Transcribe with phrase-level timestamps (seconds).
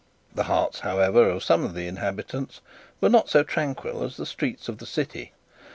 [0.33, 2.61] The hearts, however, of some of the inhabitants
[3.01, 5.31] were not so tranquil as the streets of the city.